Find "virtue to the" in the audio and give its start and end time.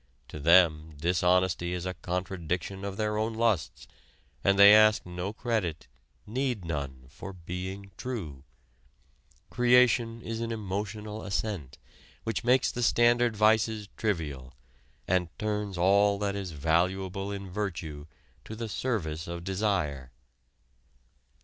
17.51-18.67